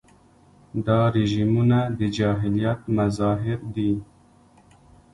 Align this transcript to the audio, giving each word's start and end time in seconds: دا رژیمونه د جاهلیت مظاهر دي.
دا 0.87 0.99
رژیمونه 1.15 1.79
د 1.97 1.99
جاهلیت 2.17 2.79
مظاهر 2.97 3.59
دي. 3.75 3.93